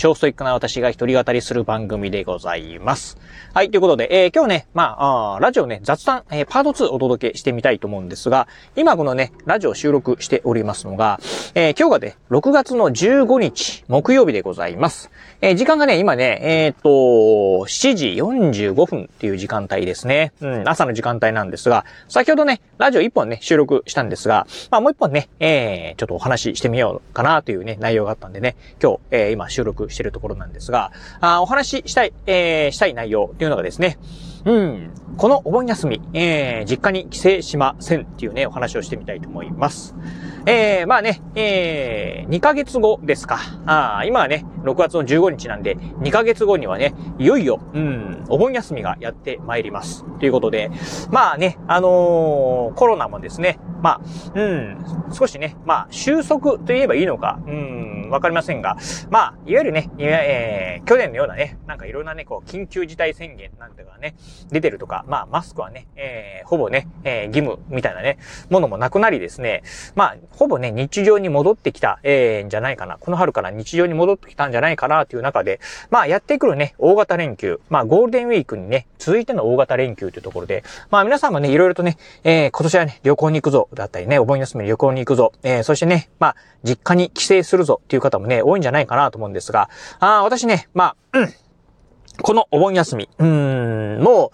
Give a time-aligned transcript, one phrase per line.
[0.00, 3.18] 超ストイックな私が一人語りする番組でございます。
[3.52, 11.20] はい、ということで、えー、今日ね、まあ、あラジオね、雑談、えー、パート2お届けしてみたいと思うんですが、今このね、ラジオ収録しておりますのが、
[11.54, 15.10] えー、今日がね、6月の15日、木曜日でございます。
[15.42, 16.88] えー、時間がね、今ね、えー、っと、
[17.66, 18.06] 7時
[18.72, 20.32] 45分っていう時間帯ですね。
[20.40, 33.98] うん、朝の時間帯なんですが、先ほどね、ラジオ1本ね、収録したんですが、まあもう1本ね、えー、ちょっとお話ししてみようかなというね、内容があったんでね、今日、えー、今収録してるところなんですが、あお話ししたい、えー、したい内容というのがですね、
[34.44, 39.94] うん、このお盆休み、えー、実家に帰省しませんっていうね、お話をしてみたいと思います。
[40.46, 43.38] えー、まあね、えー、2ヶ月後ですか。
[43.66, 50.04] ああ今はね、6月の15日なんで、2ヶ月後にはね、いよいよ、うん、お盆休みがやってまいります。
[50.18, 50.70] ということで、
[51.10, 54.00] まあね、あのー、コロナもですね、まあ、
[54.34, 58.76] うん、少しね、まあ、収束と言えばいいのか、うん、わかりませんが、
[59.10, 64.14] まあ、いわゆるね、えー、去年のようなね、なんかいろんなね、こう、緊急事態宣言なんていうかね、
[64.50, 68.18] 出てるとか、まあ、マスクはね、えー、ほぼね、えー、義務みたいなね、
[68.50, 69.62] ものもなくなりですね、
[69.94, 72.96] まあ、ほぼね、日常に戻ってきた、えー、んじゃないかな。
[72.98, 91.34] この春から日常に戻ってきたんじゃないかなという中で、まあ、やってくるね、大型連休、まあ、ゴールデンウィークにね、続いての大型連休というところで、まあ、皆さんもね、いろいろとね、えー、今年はね、旅行に行くぞ、だったりね、お盆休みに旅行に行くぞ、えー、そしてね、まあ、実家に帰省するぞっていう方もね、多いんじゃないかなと思うんですが、あ私ね、まあ、うん、
[92.22, 94.30] このお盆休み、うん、もう、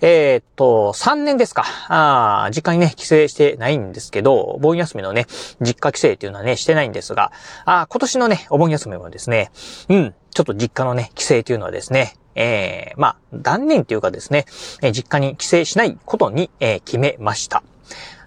[0.00, 1.64] えー、っと、3年ですか。
[1.88, 5.26] ああ実家にね、帰省してないんですけど、お盆休みのね、
[5.60, 7.32] 実家帰省っていうのはね、してないんですが、
[7.64, 9.50] ああ今年のね、お盆休みもですね、
[9.88, 14.46] うん、ちょっと実家のね、帰省っていうのはですね、えー、まあ、断念っていうかですね、
[14.82, 17.62] え実家に帰省しないことに、えー、決めました。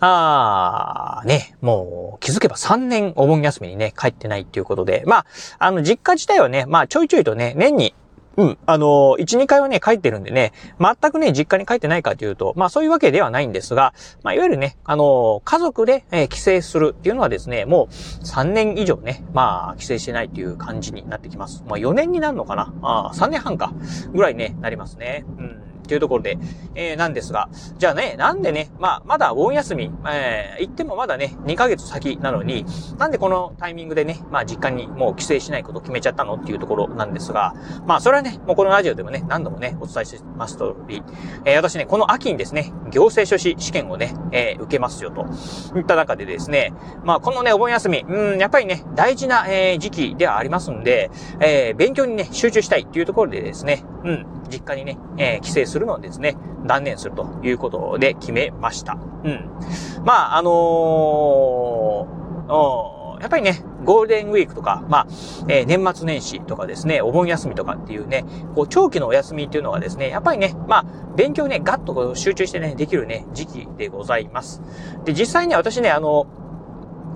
[0.00, 5.26] あー、ね、もう気づけば3年お盆休みにね、帰ってないっていうことで、まあ、
[5.58, 7.94] あの、実家自体はね、まあ、ちょいちょいとね、年に
[8.36, 8.58] うん。
[8.66, 17.86] あの、1、2回はね、帰ってるんでね、全くね、実家に帰ってないかというと、まあそういうわけではないんですが、まあいわゆるね、あの、家族で、えー、帰省するっていうのはですね、もう
[18.24, 21.64] 3年以上ね、まあ帰省してないっていう感じになってきます。
[21.66, 23.72] まあ4年になるのかなあ ?3 年半か。
[24.12, 25.24] ぐらいね、なりますね。
[25.38, 25.63] うん。
[25.84, 26.38] っていうところで、
[26.74, 32.64] えー、なんですが、じゃあね、なんでね、まあ、まだお盆休み、えー、行ってもまだね、2ヶ月先なのに、
[32.98, 37.54] なんでこのタイミングでね、まあ、実家にもう帰省しないことを決めちゃったのっていうところなんですが、
[37.86, 41.02] まあ、それはね、もうこのラジオでもね、何度もね、お伝えしてます通り、
[41.44, 45.26] えー、私ね、この秋にですね、行政書士試験をね、えー、受けますよと、
[45.78, 46.72] いった中でですね、
[47.04, 56.36] まあ、このね、お盆休み、うん、やっぱりね、大事な、えー、時期ではありますんで、えー、勉強にね、集中したいっていうところでですね、うん、実家にね、えー、帰省するするのをですね、
[56.66, 58.96] 断念するということで決めました。
[59.24, 59.50] うん。
[60.04, 65.06] まあ、あのー、やっぱりね、ゴールデンウィークとか、まあ、
[65.48, 68.24] えー、年末年始とかですね、お盆休みとかっていうね、
[68.54, 70.84] こう、長期のお休みっていうのはですね、やっぱりね、まあ、
[71.16, 74.62] 勉強ね、ガッと集中してね、できるね、時期でございます。
[75.04, 76.26] で、実際に私ね、あの、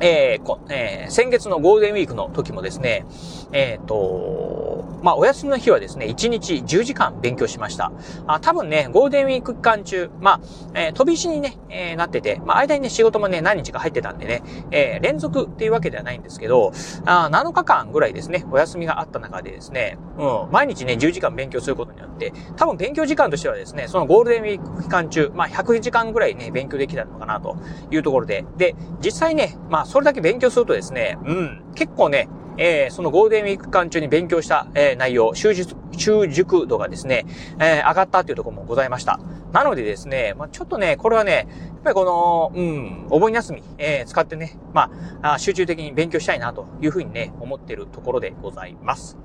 [0.00, 3.06] えーえー、先月のゴールデンウィークの時もですね、
[3.52, 7.92] えっ、ー、と、まあ、お休みの日はですね、1日10時間勉強しました。
[8.26, 10.40] あ多分ね、ゴールデンウィーク期間中、ま
[10.74, 16.72] あ、えー、飛び石にね、えー、なってて、まあ、間にね、仕事もね、何日か入ってたんでね、えー、連続っていうわけではないんですけど、
[17.04, 27.58] あ7日間ぐらいですね、お休みがあった中でですね、うん、毎日ね、10時間勉強することによって、多分勉強時間としてはですね、そのゴールデンウィーク期間中、まあ、100時間ぐらいね、勉強できたのかなと
[27.90, 37.26] いうところで、で、実際ね、まあ、それだけ勉強するとですね、うん、結構ね、えー、そのゴールデンウィーク間中に勉強した、えー、内容、習熟、習熟度がですね、
[37.58, 39.18] えー、上がったっていうところもございました。
[39.52, 44.90] なのでですね、まあ、ちょっとね、これはね、やっぱりこの、うん、お盆休み、えー、使ってね、ま
[45.22, 49.16] あ、集中的に勉強したいなというふうにね、思っているところでございます。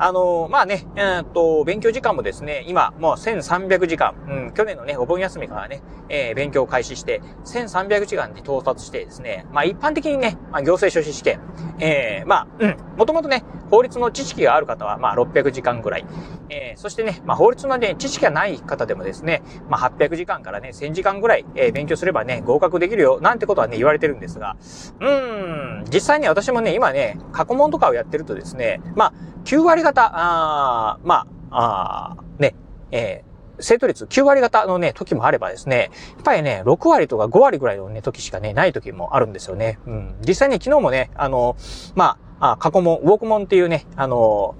[0.00, 11.40] あのまあね、えー、っと、勉強時間もですね、今、もう1300時間、うん、去年のね、お盆休みからね、えー、勉強を開始して、1300時間に到達してですね、まあ一般的にね、まあ行政書士試験、
[11.80, 16.06] えー、まあ、うん、もともとね、法律の知識がある方は、まあ600時間ぐらい、
[16.48, 24.56] えー、そしてね、まあ法律のね、知識がない方でもですね、まあ800時間からね、1000時間ぐらい、えー、勉強すればね、合格できるよ、なんてことはね、言われてるんですが、
[25.00, 29.12] うん、実際ね、私もね、今ね、過去問とかをやってるとですね、まあ、
[29.44, 32.54] 9割が方、あまあ、あね、
[32.90, 39.78] えー、生徒率9割方のね、時もあればですね、やっぱりね、6割とか5割ぐらいのね、時しかね、ない時もあるんですよね。
[39.86, 40.16] うん。
[40.26, 41.56] 実際に昨日もね、あの、
[41.94, 44.54] まあ、あ、過去問、ウォークモンっていうね、あの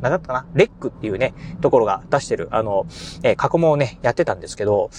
[0.00, 0.46] なんだったかな？
[0.54, 2.86] レックっていうね、ところが出してる、あの、
[3.22, 4.90] えー、過去問をね、やってたんですけど、うん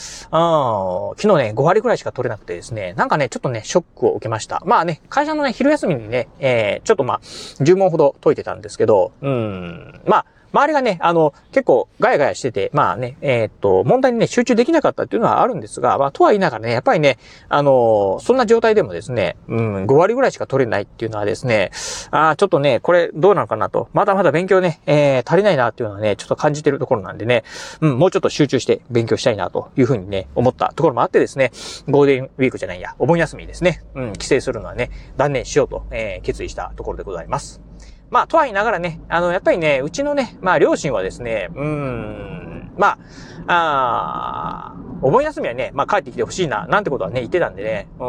[1.18, 4.62] 昨日ね、5割くらいしか取れなくてですね、なんかね、ちょっとね、ショックを受けました。
[4.65, 17.18] まあね、会社のね、昼休みにね、えー、ちょっとまあ、10問ほど解いてたんですけど、うん、まあ、周りがね、あの、結構ガヤガヤしてて、まあね、えー、っと、問題にね、集中できなかったっていうのはあるんですが、まあ、とは言いながらね、やっぱりね、
[17.50, 21.71] あの、そんな状態でもですね、うん、5割ぐらいしか取れないっていうのはですね、
[22.12, 27.44] あちょっとね、これどうなのかなと、まだまだ勉強ね、えー、足りないなっていうのはね、ちょっと感じてるところなんでね、
[27.81, 31.51] うん、もうちょっと集中して勉強したいなというふうにね、思ったところもあってですね、
[31.88, 37.70] ゴールデンウィークじゃないや、お盆休みですね、うん、帰省するのはね、断念しようと、えー、決意したところでございます。
[38.11, 42.99] まあ、とは言いながらね、あの、やっぱりね、うちのね、まあ、両親はですね、うーん、ま
[43.47, 48.05] あ、あお盆休みはね、まあ、帰ってきてほしいな、なんてことはね、言ってたんでね、うん。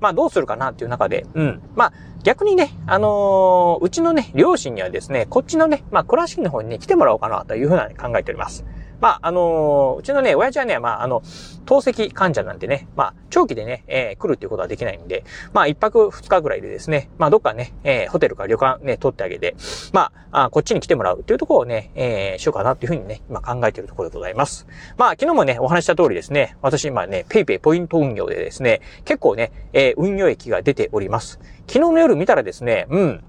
[0.00, 1.62] まあ、どうするかなっていう中で、うん。
[1.76, 1.92] まあ、
[2.24, 8.64] 逆にね、あのー、うちのね、両親にはですね、こっちのね、まあ、倉敷の方にね、来てもらおうかなというふうな、考えております。
[9.00, 11.22] まあ、あのー、うちのね、親父はね、まあ、あの、
[11.66, 19.56] 透析患者なんでね、まあ、長期でね、えー、来るっていうことはできないんで、まあ、一泊二日ぐらいでですね、まあ、どっかね、えー、ホテルか旅館ね、取ってあげて、
[19.92, 24.66] まあ、あこっちに来てもらうっていうところをね、えー、しようかなっていうふうにね、今考えているところでございます。
[24.96, 31.40] まあ、昨日もね、お話した通りですね、私今ね、ペイペイポイント運用でですね、結構ね、えー、運用益が出ております。
[31.66, 33.24] 昨日の夜見たらですね、うん、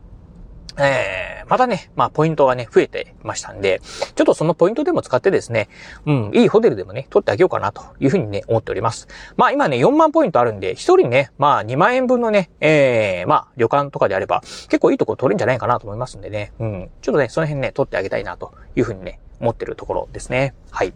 [0.79, 3.81] えー、またね、まあ、ポイントがね、増えてましたんで、
[4.15, 5.69] ちょっとそのポイントでも使ってですね、
[6.05, 9.07] うん、いいホテルでもね、取ってあげようかなというふうにね、思っております。
[9.35, 20.53] まあ、今ね、4万ポイントあるんで、1人ね、まあ、2万円分のね、えー、まあ、旅館とかであれば、結構いいとこ取れるんじゃないかなと思いますんでね、うん、ちょっとね、その辺ね、取ってあげたいなというふうにね、思ってるところですね。
[20.71, 20.93] はい。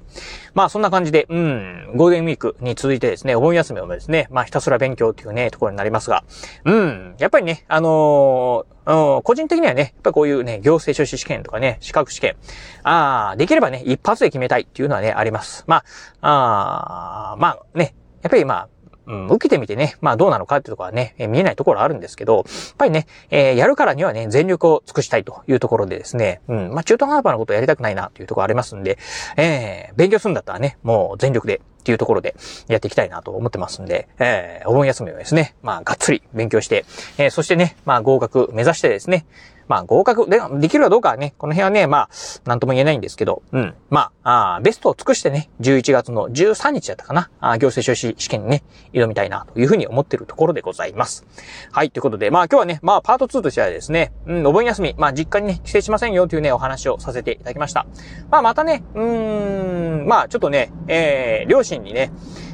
[0.54, 6.24] まあそんな感じで、うん、ゴールデンウィークに続いてですね、お盆休みもですね、まあひたすら勉強っていうね、ところになりますが、
[6.66, 12.36] うん、やっぱりね、あのー、うん、個人的にはね、やっぱこういうね、行政書士試験とかね、資格試験、
[12.84, 15.64] ああ、できればね、一発で決めたいっていうのはね、あります。
[15.68, 15.84] ま
[16.22, 18.70] ああ、あまあね、やっぱりまあ、
[19.12, 22.46] うん、受けてみてね、まあどうなのかっていうところはね、え見えないところあるんですけど、やっ
[22.78, 28.98] ぱりね、えー、やるからにはね、全力を尽くしたいというところでですね、うん、まあ中途半端なことをやりたくないなというところありますんで、
[29.36, 32.36] えー、勉強するんだったらね、もう全力でっていうところで
[32.68, 36.86] やっていきたいなと思ってますんで、えー、お盆休みをですね、まあがっつり勉強して、
[37.18, 39.26] えー、そしてね、まあ合格目指してですね、
[39.72, 42.10] まあ合格で、できるかどうかはね、この辺はね、まあ、
[42.44, 43.74] なんとも言えないんですけど、うん。
[43.90, 51.26] まあ、あベストを尽くしてね、11月の13日だったかな、あ行政書士試験にね、挑みたいなというふうに思っているところでございます。
[51.72, 57.86] はい、ということで、まあ今日はね、まあパート2としてはですね、うん、お盆休み、まあ実家にね、帰省しませんよというね、お話をさせていただきました。
[58.30, 62.12] まあまたね、うーん、まあちょっとね、えー、両親にね、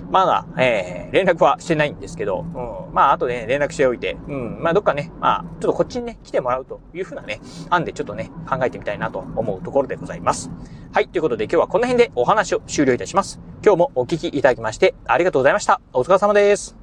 [0.10, 10.50] まだ、えー、連絡はしてないんですけど、うん、まあ、あとで、ね、連絡しておいて、うん、まあ、どっかね、まあ、ちょっとこっちにね、来てもらうというふうなね、案でちょっとね、考えてみたいなと思うところでございます。
[10.94, 13.40] はい、ということで今日はこの辺でお話を終了いたします。
[13.64, 15.82] 今日もお聞きいただきまして、ありがとうございました。
[15.94, 16.77] お疲れ様です。